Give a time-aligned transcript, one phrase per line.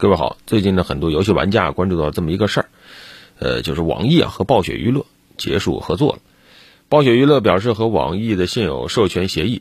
[0.00, 2.68] 各位好，最近呢，很多游戏玩家关注到这么一个事儿，
[3.38, 5.04] 呃，就是网易啊和暴雪娱乐
[5.36, 6.20] 结束合作了。
[6.88, 9.60] 暴雪娱乐表示和网易的现有授权协议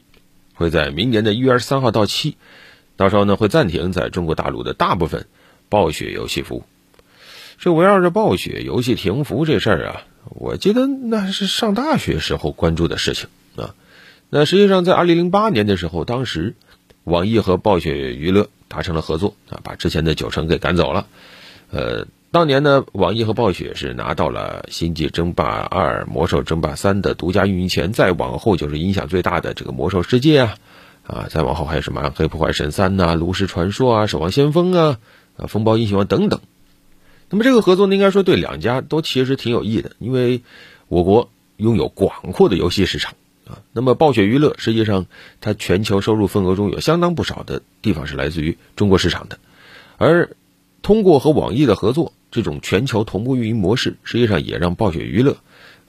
[0.54, 2.38] 会在明年的一月二十三号到期，
[2.96, 5.28] 到时候呢会暂停在中国大陆的大部分
[5.68, 6.64] 暴雪游戏服务。
[7.58, 13.28] 这围绕着暴雪游戏停服这事儿啊，我记得那是上大学时候关注的事情
[13.58, 13.76] 啊。
[14.30, 16.56] 那实际上在二零零八年的时候，当时
[17.04, 18.48] 网易和暴雪娱乐。
[18.70, 21.08] 达成了合作啊，把之前的九成给赶走了。
[21.72, 30.56] 呃，当年呢，网易和暴雪是拿到了《星际争霸二》《魔兽争霸三》的独家运营权，再往后就是影响最大的这个《魔兽世界》啊，
[31.06, 35.00] 啊，再往后还有什么《暗黑破坏神三》呐，《炉石传说》啊，《守望先锋》啊，
[35.38, 36.40] 啊，《风暴英雄》等等。
[37.30, 40.42] 那么这个合作呢，应该说对两家都其实挺有益的，因为
[40.88, 43.14] 我国拥有广阔的游戏市场。
[43.50, 45.08] 啊，那么暴雪娱乐实际上
[45.42, 49.40] 它全球收入份额中有相当不少的地方是来自于中国市场的，
[49.98, 50.36] 而
[50.84, 55.38] 通过和网易的合作，这种全球同步运营模式，实际上也让暴雪娱乐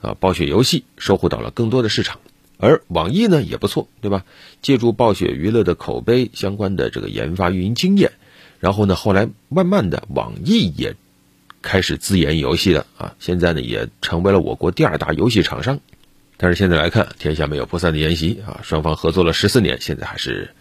[0.01, 2.19] 啊暴雪游戏收获到了更多的市场，
[2.57, 4.25] 而网易呢也不错，对吧？
[4.63, 8.11] 借助暴雪娱乐的口碑相关的这个研发运营经验，
[8.59, 10.95] 然后呢后来慢慢的网易也
[11.61, 15.79] 开始自研游戏了啊，现在呢也成为了我国第二大游戏厂商。
[16.41, 18.61] 但是现在来看，天下没有不散的宴席啊！
[18.63, 20.55] 双方合作了十四年，现在还是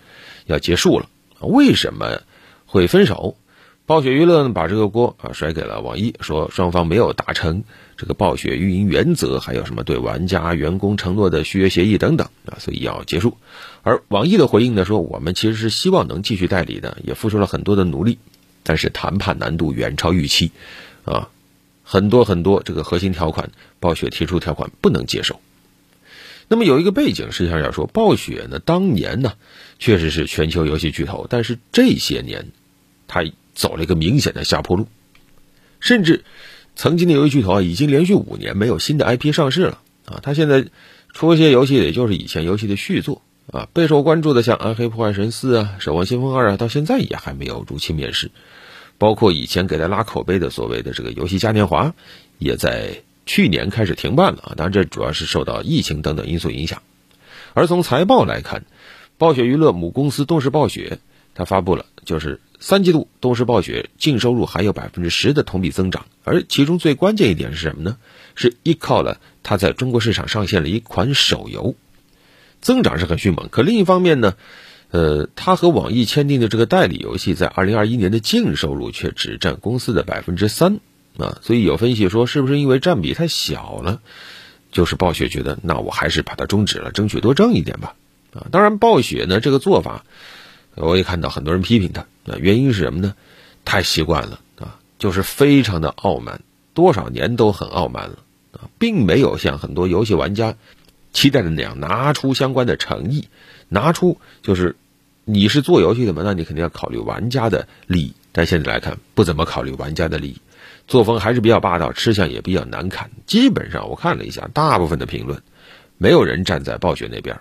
[0.44, 1.08] 要结束了。
[1.40, 2.20] 为什么
[2.66, 3.38] 会分手？
[3.86, 7.64] 暴雪娱乐把这个锅啊甩给了网易，说双方没有达成
[7.96, 13.38] 这个暴雪运营原则，还有什么对玩家、员工承诺的续约协议等等啊，所以要结束。
[13.82, 18.18] 而网易的回应呢说，我们其实是希望能继续代理的，也付出了很多的努力，
[18.64, 20.52] 但是谈判难度远超预期
[21.06, 21.30] 啊，
[21.82, 25.40] 很多很多这个核心条款，暴雪提出条款不能接受。
[26.52, 29.34] 那么有一个背景，实际上要说，暴雪呢，当年呢，
[29.78, 32.48] 确实是全球游戏巨头，但是这些年，
[33.06, 34.88] 它走了一个明显的下坡路，
[35.78, 36.24] 甚至
[36.74, 40.66] 曾经的游戏巨头啊，已经连续五年没有新的 IP 上市了啊，它现在
[41.14, 43.22] 出一些游戏，也就是以前游戏的续作
[43.52, 48.32] 啊，备受关注的像《暗黑破坏神四》啊，《守望先锋二》啊，到现在也还没有如期面世，
[48.98, 51.94] 包括以前给他拉口碑的所谓的这个游戏嘉年华，
[52.38, 53.02] 也在。
[53.26, 56.82] 去年开始停办了啊，当然这主要是受到疫情等等因素影响。
[57.54, 58.64] 而从财报来看，
[59.18, 60.98] 暴雪娱乐母公司动视暴雪，
[61.34, 67.96] 它发布了就是三季度动视暴雪净收入还有百分之十的同比增长，而其中最关键一点是什么呢？
[68.34, 71.74] 是依靠了它在中国市场上线了一款手游，
[72.60, 73.48] 增长是很迅猛。
[73.50, 74.34] 可另一方面呢，
[74.90, 80.80] 呃，它和网易签订的这个代理游戏在二零二一年的净收入却只占公司的百分之三。
[81.20, 84.00] 啊，所以有分析说，是不是因为占比太小了？
[84.72, 87.94] 就是暴雪觉得，那我还是把它终止了，争取多挣一点吧。
[88.32, 90.04] 啊，当然，暴雪呢这个做法，
[90.76, 92.02] 我也看到很多人批评他。
[92.26, 93.14] 啊，原因是什么呢？
[93.64, 96.40] 太习惯了啊，就是非常的傲慢，
[96.72, 98.18] 多少年都很傲慢了
[98.52, 100.54] 啊，并没有像很多游戏玩家
[101.12, 103.28] 期待的那样拿出相关的诚意，
[103.68, 104.76] 拿出就是
[105.24, 108.14] 你是做游戏的嘛，那你肯定要考虑玩家的利益。
[108.32, 110.40] 但现在来看，不怎么考虑玩家的利益。
[110.90, 113.12] 作风还是比较霸道，吃相也比较难看。
[113.24, 115.40] 基本上我看了一下，大部分的评论，
[115.98, 117.38] 没有人站在暴雪那边。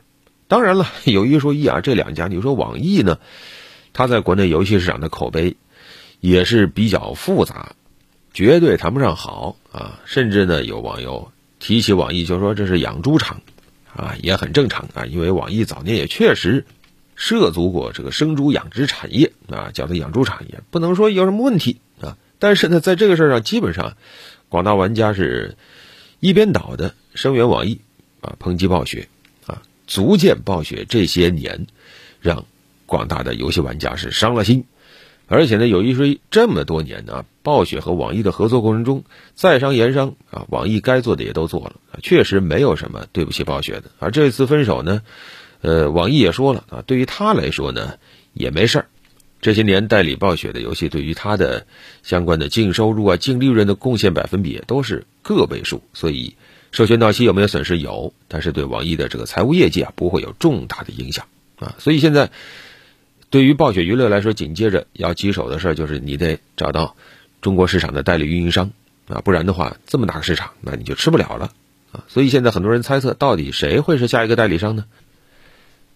[0.48, 3.18] 当然了，有一说一啊，这两家，你说网易呢，
[3.92, 5.58] 它在国内游戏市场的口碑
[6.20, 7.72] 也是比较复杂，
[8.36, 10.00] 绝对谈不上好啊。
[10.06, 13.42] 甚至呢，有网友提起网易，就说这是养猪场
[13.96, 16.68] 啊，也很正常啊，因为网易早年也确实
[17.16, 21.82] 涉足过这个生猪养殖产业啊，叫它养猪场也不能说有什么问题。
[22.40, 23.98] 但是呢，在这个事儿上，基本上，
[24.48, 25.58] 广大玩家是
[26.20, 27.82] 一边倒的声援网易，
[28.22, 29.10] 啊，抨击暴雪，
[29.46, 31.68] 啊，足见暴雪这些年
[32.22, 32.46] 让
[32.86, 34.66] 广大的游戏玩家是伤了心。
[35.28, 39.04] 而且呢，有一说一这么多年呢，暴雪和网易的合作过程中，
[39.36, 43.92] 在商言商啊，网易该做的也都做了，确实没有什么对不起暴雪的。
[44.00, 45.04] 而这次分手呢，
[45.62, 48.00] 呃，网易也说了啊，对于他来说呢，
[48.34, 48.88] 也没事儿。
[49.42, 51.66] 这些年代理暴雪的游戏，对于它的
[52.04, 56.36] 相关的净收入啊、净利润的贡献百分比都是个位数，所以
[56.72, 61.26] 授权到期有没有损失有，但是对网易的这个财务业绩啊不会有重大的影响
[61.58, 61.76] 啊。
[61.80, 62.32] 所以现在
[63.30, 66.96] 对于暴雪娱乐来说，紧接着要棘手的事就是你得找到
[67.42, 68.72] 中国市场的代理运营商
[69.08, 71.54] 啊，不然的话这么大个市场，那你就吃不了了
[71.94, 72.04] 啊。
[72.10, 74.86] 所以现在很多人猜测，到底谁会是下一个代理商呢？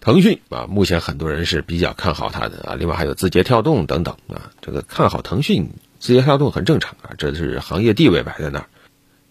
[0.03, 8.65] 腾讯啊，目前很多人是比较看好它的啊，另外还有字节跳动等等啊，这个看好腾讯、字节跳动很正常啊，这是行业地位摆在那儿。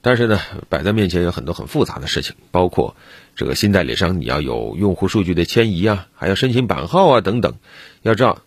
[0.01, 0.41] 但是呢，
[0.71, 2.97] 摆在面前有很多很复杂的事情，包括
[3.37, 7.57] 这个新代理商你要有用户数据的迁移啊，还要申请版号啊等等。
[8.01, 8.39] 要知道，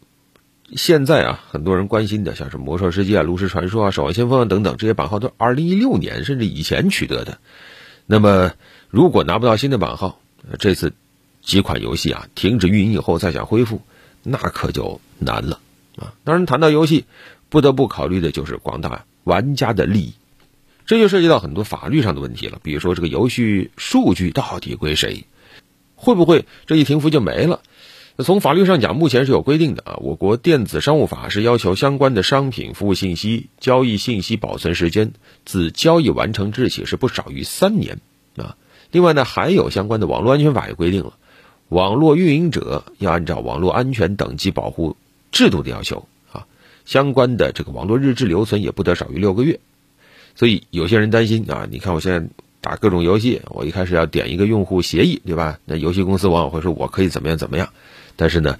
[0.76, 7.38] 现在啊，很多人关心的，像是《魔兽世界》啊、《炉石传说》啊、《守望先锋》啊等等这些版号，都二零一六年甚至以前取得的。
[8.08, 8.54] 那么，
[8.90, 10.20] 如果拿不到新的版号，
[10.58, 10.94] 这次
[11.46, 13.82] 几款游戏啊停止运营以后再想恢复，
[14.24, 15.60] 那可就难了
[15.96, 16.14] 啊！
[16.24, 17.06] 当然，谈到游戏，
[17.50, 20.14] 不得不考虑的就是广大玩家的利益，
[20.86, 22.60] 这就涉及到很多法律上的问题了。
[22.62, 25.26] 比如说，这个游戏数据到底归谁？
[25.96, 27.62] 会不会这一停服就没了？
[28.18, 29.98] 从法律上讲，目前是有规定的啊。
[29.98, 35.12] 我国电子商务法是要求相关的商品、服务信息、交易信息保存时间
[35.46, 38.00] 自交易完成之日起是不少于三年
[38.38, 38.56] 啊。
[38.92, 41.18] 另外呢，还有相关的网络安全法也规定了，
[41.70, 44.96] 网络运营者要按照网络安全等级保护
[45.32, 46.46] 制度的要求啊，
[46.86, 49.60] 相关的这个网络日志留存也不得少于六个月。
[50.36, 52.28] 所以有些人担心啊，你看我现在
[52.62, 55.60] 打各种游戏，我一开始要点一个用户协议，对吧？
[55.66, 57.72] 那游戏公司往往会说我可以怎么样怎么样。
[58.16, 58.60] 但是呢，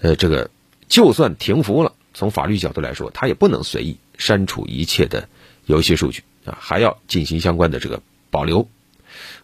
[0.00, 0.50] 呃，这个
[0.88, 5.28] 就算停服了，从法律角度来说，他也不能随意删除一切的
[5.66, 8.68] 游戏数据啊，还要进行相关的这个保留。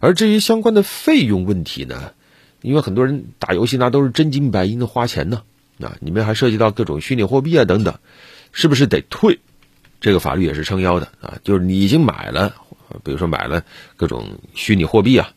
[0.01, 2.13] 而至于相关的费用问题呢，
[2.63, 5.43] 因为很多人打游戏那都是真金白银的花钱呢，
[5.81, 7.99] 啊，里面还涉及到各种虚拟货币啊等等，
[8.53, 9.39] 是不是得退？
[10.01, 12.55] 这个法律也是撑腰的啊，就是你已经买了，
[13.05, 13.65] 比如说买了
[13.97, 15.33] 各种虚拟货币啊，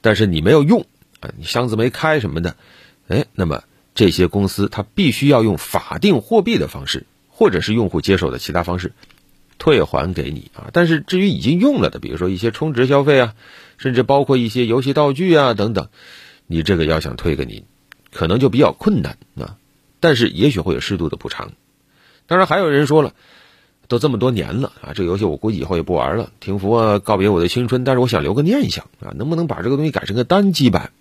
[0.00, 0.84] 但是你没有用
[1.20, 2.56] 啊，你箱子没开什么的。
[3.08, 3.64] 哎，那么
[3.94, 8.92] 这些公司它必须要用法定货币的方式，或者是用户接受的其他方式，
[9.58, 10.68] 退还给你啊。
[10.72, 13.34] 但是至于已经用了的，比如说一些充值消费啊，
[13.78, 15.88] 甚至包括一些游戏道具啊等等，
[16.46, 17.64] 你这个要想退给你，
[18.12, 19.56] 可能就比较困难啊。
[20.00, 21.52] 但是也许会有适度的补偿。
[22.26, 23.14] 当然，还有人说了，
[23.88, 27.84] 都这么多年了啊，这个游戏我估计以后也不玩了，停服啊，告别我的青春。
[27.84, 30.92] 但是我想留个念想啊，能不能把这个东西改成个单机版？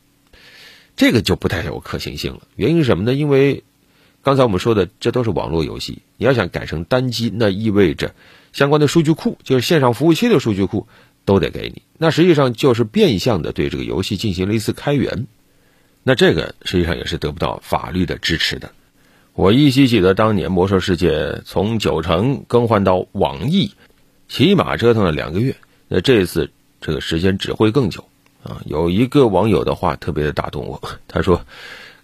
[0.95, 2.41] 这个就不太有可行性了。
[2.55, 3.13] 原因是什么呢？
[3.13, 3.63] 因为
[4.21, 6.01] 刚才我们说的，这都是网络游戏。
[6.17, 8.13] 你要想改成单机，那意味着
[8.51, 10.87] 相关的数据库，就是线上服务器的数据库，
[11.25, 11.81] 都得给你。
[11.97, 15.27] 那实际上就是变相的对这个游戏进行了一次开源。
[16.03, 18.71] 那这个实际上也是得不到法律的支持的。
[19.33, 21.11] 我依稀记得当年《魔兽世界》
[21.45, 23.71] 从九成更换到网易，
[24.27, 25.55] 起码折腾了两个月。
[25.87, 28.05] 那这次这个时间只会更久。
[28.43, 31.45] 啊，有一个网友的话特别的打动我，他说，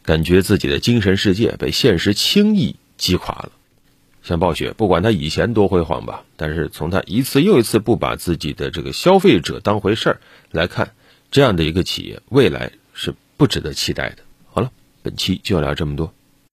[0.03, 3.51] 感觉自己的精神世界被现实轻易击垮了。
[4.21, 10.21] 像暴雪，不管他以前多辉煌吧，但是从他一次又一次不把自己的这个消费者当回事儿
[10.51, 10.93] 来看，
[11.31, 14.17] 这样的一个企业未来是不值得期待的。
[14.51, 14.71] 好了，
[15.01, 16.13] 本期就聊这么多。